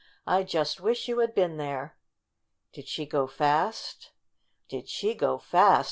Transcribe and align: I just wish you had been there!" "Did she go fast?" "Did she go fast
I 0.25 0.41
just 0.41 0.81
wish 0.81 1.07
you 1.07 1.19
had 1.19 1.35
been 1.35 1.57
there!" 1.57 1.95
"Did 2.73 2.87
she 2.87 3.05
go 3.05 3.27
fast?" 3.27 4.09
"Did 4.67 4.89
she 4.89 5.13
go 5.13 5.37
fast 5.37 5.79